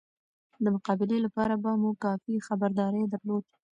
د 0.63 0.65
مقابله 0.75 1.17
لپاره 1.25 1.53
به 1.63 1.71
مو 1.81 1.91
کافي 2.05 2.35
خبرداری 2.47 3.03
درلود. 3.13 3.45